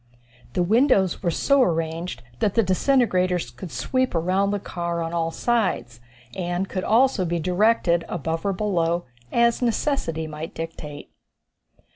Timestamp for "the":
0.53-0.63, 2.55-2.63, 4.49-4.59